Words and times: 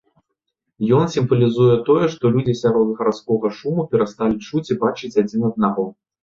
Ён 0.99 1.03
сімвалізуе 1.15 1.75
тое, 1.89 2.05
што 2.13 2.31
людзі 2.37 2.55
сярод 2.61 2.87
гарадскога 3.03 3.53
шуму 3.59 3.85
перасталі 3.93 4.35
чуць 4.49 4.65
і 4.73 4.79
бачыць 4.87 5.13
адзін 5.25 5.47
аднаго. 5.53 5.87